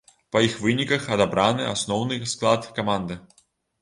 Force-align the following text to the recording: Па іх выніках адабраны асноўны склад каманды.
Па 0.35 0.39
іх 0.45 0.53
выніках 0.61 1.05
адабраны 1.17 1.67
асноўны 1.75 2.19
склад 2.33 2.67
каманды. 2.79 3.19